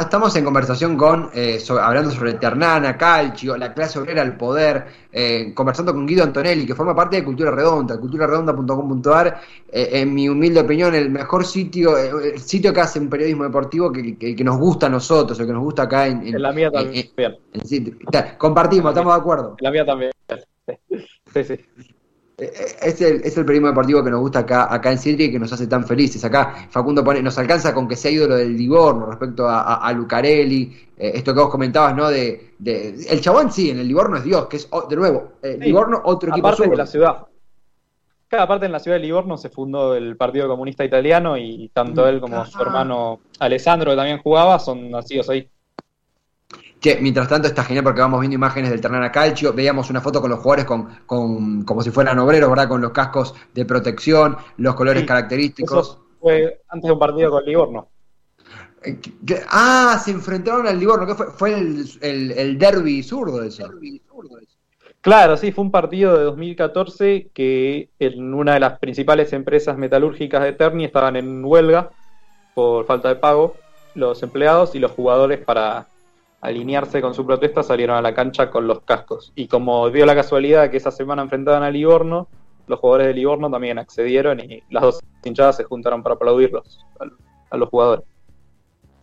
estamos 0.00 0.34
en 0.36 0.44
conversación 0.44 0.96
con, 0.96 1.30
eh, 1.34 1.62
hablando 1.80 2.10
sobre 2.10 2.34
Ternana, 2.34 2.96
Calcio, 2.96 3.56
la 3.56 3.72
clase 3.72 3.98
obrera, 3.98 4.22
el 4.22 4.36
poder, 4.36 4.84
eh, 5.12 5.52
conversando 5.54 5.94
con 5.94 6.06
Guido 6.06 6.24
Antonelli, 6.24 6.66
que 6.66 6.74
forma 6.74 6.94
parte 6.94 7.16
de 7.16 7.24
Cultura 7.24 7.50
Redonda, 7.50 7.98
culturaredonda.com.ar, 7.98 9.40
eh, 9.70 9.88
en 9.92 10.12
mi 10.12 10.28
humilde 10.28 10.60
opinión, 10.60 10.94
el 10.94 11.10
mejor 11.10 11.46
sitio, 11.46 11.96
el 11.96 12.38
sitio 12.40 12.72
que 12.72 12.80
hace 12.80 12.98
un 12.98 13.08
periodismo 13.08 13.44
deportivo 13.44 13.90
que, 13.90 14.16
que, 14.16 14.44
nos 14.44 14.58
gusta 14.58 14.86
a 14.86 14.90
nosotros, 14.90 15.38
el 15.40 15.46
que 15.46 15.52
nos 15.52 15.62
gusta 15.62 15.84
acá 15.84 16.06
en... 16.06 16.26
En, 16.26 16.42
la 16.42 16.52
mía 16.52 16.70
también. 16.70 17.08
compartimos, 18.36 18.90
estamos 18.90 19.14
de 19.14 19.20
acuerdo. 19.20 19.56
En 19.58 19.64
la 19.64 19.70
mía 19.70 19.86
también. 19.86 20.12
Sí, 21.32 21.44
sí. 21.44 21.58
Es 22.38 23.00
el, 23.00 23.20
es 23.24 23.36
el 23.36 23.44
periodismo 23.44 23.66
deportivo 23.66 24.04
que 24.04 24.10
nos 24.12 24.20
gusta 24.20 24.40
acá, 24.40 24.72
acá 24.72 24.92
en 24.92 24.98
Sidri 24.98 25.24
y 25.24 25.32
que 25.32 25.40
nos 25.40 25.52
hace 25.52 25.66
tan 25.66 25.84
felices. 25.84 26.24
Acá 26.24 26.68
Facundo 26.70 27.02
pone, 27.02 27.20
nos 27.20 27.36
alcanza 27.36 27.74
con 27.74 27.88
que 27.88 27.96
sea 27.96 28.12
ídolo 28.12 28.36
del 28.36 28.56
Livorno 28.56 29.06
respecto 29.06 29.48
a, 29.48 29.92
Lucarelli, 29.92 30.72
eh, 30.96 31.12
esto 31.14 31.34
que 31.34 31.40
vos 31.40 31.50
comentabas, 31.50 31.96
¿no? 31.96 32.08
De, 32.08 32.54
el 32.64 33.20
chabón 33.20 33.50
sí, 33.50 33.70
en 33.70 33.80
el 33.80 33.88
Livorno 33.88 34.18
es 34.18 34.24
Dios, 34.24 34.46
que 34.46 34.58
es, 34.58 34.68
de 34.88 34.96
nuevo, 34.96 35.32
el 35.42 35.58
Livorno 35.58 36.00
otro 36.04 36.30
equipo 36.30 36.46
aparte 36.46 36.70
de 36.70 36.76
la 36.76 36.86
ciudad. 36.86 37.26
Cada 38.28 38.46
parte 38.46 38.66
en 38.66 38.72
la 38.72 38.78
ciudad 38.78 38.98
de 38.98 39.02
Livorno 39.02 39.36
se 39.36 39.48
fundó 39.48 39.96
el 39.96 40.16
Partido 40.16 40.46
Comunista 40.46 40.84
Italiano 40.84 41.36
y 41.36 41.70
tanto 41.72 42.06
él 42.06 42.20
como 42.20 42.44
su 42.46 42.62
hermano 42.62 43.18
Alessandro, 43.40 43.90
que 43.90 43.96
también 43.96 44.18
jugaba, 44.18 44.60
son 44.60 44.92
nacidos 44.92 45.28
ahí. 45.30 45.50
Que 46.80 46.98
mientras 47.00 47.28
tanto 47.28 47.48
está 47.48 47.64
genial 47.64 47.84
porque 47.84 48.00
vamos 48.00 48.20
viendo 48.20 48.36
imágenes 48.36 48.70
del 48.70 48.80
Ternana 48.80 49.10
Calcio, 49.10 49.52
veíamos 49.52 49.90
una 49.90 50.00
foto 50.00 50.20
con 50.20 50.30
los 50.30 50.38
jugadores 50.38 50.64
con, 50.64 50.88
con 51.06 51.64
como 51.64 51.82
si 51.82 51.90
fueran 51.90 52.18
obreros, 52.18 52.48
¿verdad? 52.48 52.68
Con 52.68 52.80
los 52.80 52.92
cascos 52.92 53.34
de 53.52 53.64
protección, 53.64 54.36
los 54.58 54.74
colores 54.74 55.04
característicos. 55.04 55.98
fue 56.20 56.62
antes 56.68 56.88
de 56.88 56.92
un 56.92 56.98
partido 56.98 57.30
con 57.30 57.44
Livorno. 57.44 57.88
Eh, 58.84 59.00
ah, 59.50 60.00
se 60.02 60.12
enfrentaron 60.12 60.66
al 60.66 60.78
Livorno, 60.78 61.06
que 61.06 61.14
fue, 61.14 61.26
fue 61.32 61.54
el, 61.54 61.88
el, 62.00 62.58
derby 62.58 63.02
zurdo 63.02 63.42
eso. 63.42 63.68
Claro, 65.00 65.36
sí, 65.36 65.52
fue 65.52 65.64
un 65.64 65.70
partido 65.70 66.16
de 66.16 66.24
2014 66.24 67.30
que 67.32 67.90
en 67.98 68.34
una 68.34 68.54
de 68.54 68.60
las 68.60 68.78
principales 68.78 69.32
empresas 69.32 69.76
metalúrgicas 69.78 70.42
de 70.42 70.52
Terni 70.52 70.84
estaban 70.84 71.16
en 71.16 71.44
huelga 71.44 71.90
por 72.54 72.84
falta 72.86 73.08
de 73.08 73.16
pago 73.16 73.56
los 73.94 74.22
empleados 74.22 74.74
y 74.74 74.78
los 74.78 74.92
jugadores 74.92 75.38
para 75.38 75.86
alinearse 76.40 77.00
con 77.00 77.14
su 77.14 77.26
protesta, 77.26 77.62
salieron 77.62 77.96
a 77.96 78.02
la 78.02 78.14
cancha 78.14 78.50
con 78.50 78.66
los 78.66 78.80
cascos. 78.80 79.32
Y 79.34 79.48
como 79.48 79.90
dio 79.90 80.06
la 80.06 80.14
casualidad 80.14 80.70
que 80.70 80.76
esa 80.76 80.90
semana 80.90 81.22
enfrentaban 81.22 81.62
a 81.62 81.70
Livorno, 81.70 82.28
los 82.68 82.78
jugadores 82.78 83.08
de 83.08 83.14
Livorno 83.14 83.50
también 83.50 83.78
accedieron 83.78 84.40
y 84.40 84.62
las 84.70 84.82
dos 84.82 85.00
hinchadas 85.24 85.56
se 85.56 85.64
juntaron 85.64 86.02
para 86.02 86.14
aplaudirlos 86.14 86.86
a, 87.50 87.56
los 87.56 87.68
jugadores. 87.68 88.04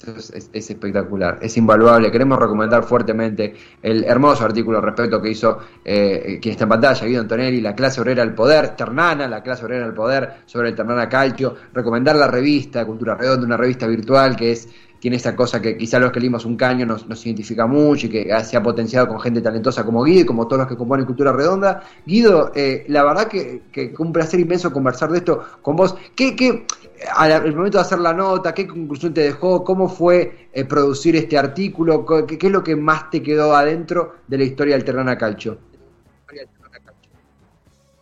Es, 0.06 0.70
espectacular, 0.70 1.40
es 1.42 1.58
invaluable. 1.58 2.12
Queremos 2.12 2.38
recomendar 2.38 2.84
fuertemente 2.84 3.56
el 3.82 4.04
hermoso 4.04 4.46
artículo 4.46 4.80
respecto 4.82 5.20
que 5.22 5.32
hizo 5.32 5.58
eh, 5.84 6.38
quien 6.42 6.52
está 6.52 6.66
en 6.66 6.70
pantalla, 6.70 7.08
Guido 7.08 7.22
Antonelli, 7.22 7.60
La 7.60 7.74
clase 7.74 8.02
obrera 8.02 8.24
del 8.24 8.36
poder, 8.36 8.76
Ternana, 8.76 9.28
La 9.28 9.42
clase 9.42 9.66
obrera 9.66 9.86
del 9.86 9.96
poder, 9.96 10.42
sobre 10.46 10.70
el 10.70 10.76
Ternana 10.76 11.10
Calcio. 11.10 11.56
Recomendar 11.74 12.18
la 12.18 12.28
revista 12.28 12.86
Cultura 12.86 13.16
Redonda, 13.16 13.48
una 13.48 13.58
revista 13.58 13.88
virtual 13.88 14.36
que 14.36 14.52
es 14.52 14.70
tiene 15.06 15.18
esa 15.18 15.36
cosa 15.36 15.62
que 15.62 15.78
quizá 15.78 16.00
los 16.00 16.12
que 16.12 16.20
leímos 16.20 16.46
un 16.46 16.58
caño 16.58 16.84
nos, 16.84 17.06
identifica 17.28 17.68
mucho 17.68 18.08
y 18.08 18.10
que 18.10 18.44
se 18.44 18.58
ha 18.58 18.64
potenciado 18.64 19.08
con 19.08 19.20
gente 19.20 19.40
talentosa 19.40 19.86
como 19.86 20.02
Guido 20.02 20.22
y 20.22 20.26
como 20.26 20.48
todos 20.48 20.62
los 20.62 20.68
que 20.68 20.76
componen 20.76 21.06
Cultura 21.06 21.32
Redonda. 21.32 21.84
Guido, 22.04 22.52
eh, 22.56 22.86
la 22.88 23.04
verdad 23.04 23.28
que, 23.28 23.66
que, 23.72 23.94
un 24.00 24.12
placer 24.12 24.40
inmenso 24.40 24.74
conversar 24.74 25.12
de 25.12 25.20
esto 25.20 25.44
con 25.62 25.76
vos. 25.76 25.96
¿Qué, 26.16 26.36
qué, 26.36 26.66
al 27.16 27.56
momento 27.56 27.78
de 27.78 27.84
hacer 27.84 28.00
la 28.00 28.14
nota, 28.14 28.56
qué 28.56 28.66
conclusión 28.66 29.14
te 29.14 29.22
dejó? 29.22 29.64
¿Cómo 29.64 29.90
fue 29.90 30.50
eh, 30.52 30.66
producir 30.66 31.16
este 31.16 31.38
artículo? 31.38 32.04
¿Qué, 32.26 32.40
es 32.42 32.52
lo 32.52 32.64
que 32.64 32.76
más 32.76 33.12
te 33.12 33.22
quedó 33.22 33.56
adentro 33.56 34.16
de 34.28 34.40
la 34.40 34.44
historia 34.44 34.74
del 34.74 34.86
Terrana 34.86 35.20
Calcio? 35.20 35.60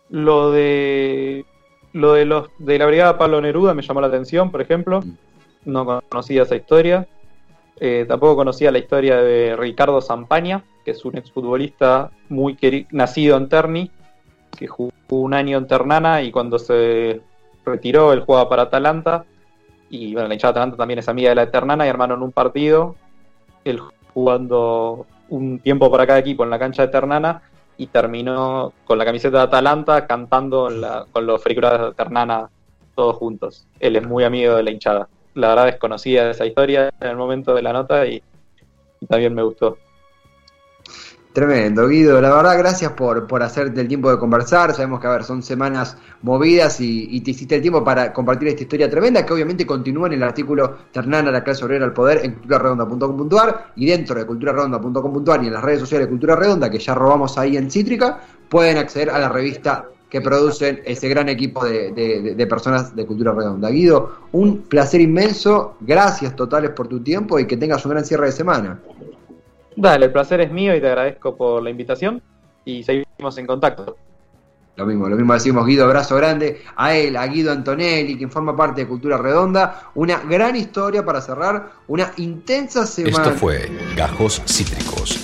Lo 0.08 0.52
de 0.52 1.44
lo 1.92 2.14
de 2.14 2.24
los 2.24 2.48
de 2.58 2.78
la 2.78 2.86
brigada 2.86 3.18
Pablo 3.18 3.42
Neruda 3.42 3.74
me 3.74 3.82
llamó 3.82 4.00
la 4.00 4.06
atención, 4.06 4.50
por 4.50 4.62
ejemplo. 4.62 5.02
Mm 5.02 5.33
no 5.64 6.02
conocía 6.08 6.42
esa 6.42 6.56
historia. 6.56 7.06
Eh, 7.80 8.04
tampoco 8.06 8.36
conocía 8.36 8.70
la 8.70 8.78
historia 8.78 9.16
de 9.16 9.56
Ricardo 9.56 10.00
Zampaña, 10.00 10.64
que 10.84 10.92
es 10.92 11.04
un 11.04 11.16
exfutbolista 11.16 12.10
muy 12.28 12.56
nacido 12.90 13.36
en 13.36 13.48
Terni, 13.48 13.90
que 14.56 14.66
jugó 14.66 14.92
un 15.08 15.34
año 15.34 15.58
en 15.58 15.66
Ternana 15.66 16.22
y 16.22 16.30
cuando 16.30 16.58
se 16.58 17.20
retiró 17.64 18.12
él 18.12 18.20
jugaba 18.20 18.48
para 18.48 18.62
Atalanta. 18.62 19.24
Y 19.90 20.12
bueno, 20.12 20.28
la 20.28 20.34
hinchada 20.34 20.52
de 20.52 20.58
Atalanta 20.58 20.76
también 20.76 20.98
es 20.98 21.08
amiga 21.08 21.30
de 21.30 21.34
la 21.36 21.50
Ternana 21.50 21.86
y 21.86 21.88
hermano 21.88 22.14
en 22.14 22.22
un 22.22 22.32
partido. 22.32 22.96
Él 23.64 23.80
jugando 24.12 25.06
un 25.28 25.58
tiempo 25.58 25.90
para 25.90 26.06
cada 26.06 26.18
equipo 26.18 26.44
en 26.44 26.50
la 26.50 26.58
cancha 26.58 26.82
de 26.82 26.88
Ternana 26.88 27.42
y 27.76 27.88
terminó 27.88 28.72
con 28.84 28.98
la 28.98 29.04
camiseta 29.04 29.38
de 29.38 29.44
Atalanta 29.44 30.06
cantando 30.06 30.68
con 31.10 31.26
los 31.26 31.42
fricurados 31.42 31.90
de 31.90 31.94
Ternana 31.94 32.50
todos 32.94 33.16
juntos. 33.16 33.66
Él 33.80 33.96
es 33.96 34.06
muy 34.06 34.22
amigo 34.22 34.54
de 34.54 34.62
la 34.62 34.70
hinchada 34.70 35.08
la 35.34 35.48
verdad 35.48 35.66
desconocía 35.66 36.30
esa 36.30 36.46
historia 36.46 36.92
en 37.00 37.08
el 37.08 37.16
momento 37.16 37.54
de 37.54 37.62
la 37.62 37.72
nota 37.72 38.06
y, 38.06 38.22
también 39.08 39.34
me 39.34 39.42
gustó. 39.42 39.76
Tremendo, 41.34 41.88
Guido. 41.88 42.20
La 42.20 42.32
verdad, 42.32 42.56
gracias 42.56 42.92
por, 42.92 43.26
por 43.26 43.42
hacerte 43.42 43.80
el 43.80 43.88
tiempo 43.88 44.08
de 44.08 44.18
conversar. 44.18 44.72
Sabemos 44.72 45.00
que, 45.00 45.08
a 45.08 45.10
ver, 45.10 45.24
son 45.24 45.42
semanas 45.42 45.98
movidas 46.22 46.80
y, 46.80 47.20
te 47.22 47.32
hiciste 47.32 47.56
el 47.56 47.60
tiempo 47.60 47.82
para 47.82 48.12
compartir 48.12 48.48
esta 48.48 48.62
historia 48.62 48.88
tremenda 48.88 49.26
que 49.26 49.32
obviamente 49.32 49.66
continúa 49.66 50.06
en 50.06 50.12
el 50.14 50.22
artículo 50.22 50.78
Ternana, 50.92 51.32
la 51.32 51.42
clase 51.42 51.64
obrera 51.64 51.84
al 51.84 51.92
poder 51.92 52.24
en 52.24 52.34
culturaredonda.com.ar 52.34 53.72
y 53.74 53.86
dentro 53.86 54.14
de 54.16 54.24
culturaredonda.com.ar 54.24 55.42
y 55.42 55.48
en 55.48 55.52
las 55.52 55.64
redes 55.64 55.80
sociales 55.80 56.06
de 56.06 56.10
Cultura 56.10 56.36
Redonda, 56.36 56.70
que 56.70 56.78
ya 56.78 56.94
robamos 56.94 57.36
ahí 57.36 57.56
en 57.56 57.68
Cítrica, 57.68 58.20
pueden 58.48 58.78
acceder 58.78 59.10
a 59.10 59.18
la 59.18 59.28
revista 59.28 59.86
que 60.14 60.20
producen 60.20 60.80
ese 60.84 61.08
gran 61.08 61.28
equipo 61.28 61.64
de, 61.64 62.46
personas 62.48 62.94
de 62.94 63.04
Cultura 63.04 63.32
Redonda. 63.32 63.68
Guido, 63.68 64.12
un 64.30 64.58
placer 64.58 65.00
inmenso, 65.00 65.76
gracias 65.80 66.36
totales 66.36 66.70
por 66.70 66.86
tu 66.86 67.02
tiempo 67.02 67.36
y 67.40 67.48
que 67.48 67.56
tengas 67.56 67.84
un 67.84 67.90
gran 67.90 68.04
cierre 68.04 68.26
de 68.26 68.30
semana. 68.30 68.78
Dale, 69.74 70.06
el 70.06 70.12
placer 70.12 70.40
es 70.40 70.52
mío 70.52 70.72
y 70.76 70.80
te 70.80 70.86
agradezco 70.86 71.36
por 71.36 71.64
la 71.64 71.70
invitación 71.70 72.22
y 72.64 72.84
seguimos 72.84 73.36
en 73.38 73.46
contacto. 73.48 73.96
Lo 74.76 74.86
mismo, 74.86 75.08
lo 75.08 75.16
mismo 75.16 75.34
decimos 75.34 75.66
Guido, 75.66 75.84
abrazo 75.84 76.14
grande 76.14 76.62
a 76.76 76.94
él, 76.94 77.16
a 77.16 77.26
Guido 77.26 77.50
Antonelli, 77.50 78.16
quien 78.16 78.30
forma 78.30 78.56
parte 78.56 78.82
de 78.82 78.86
Cultura 78.86 79.18
Redonda. 79.18 79.90
Una 79.96 80.20
gran 80.20 80.54
historia 80.54 81.04
para 81.04 81.20
cerrar, 81.22 81.72
una 81.88 82.12
intensa 82.18 82.86
semana. 82.86 83.16
Esto 83.16 83.36
fue 83.36 83.68
Gajos 83.96 84.40
Cítricos. 84.46 85.23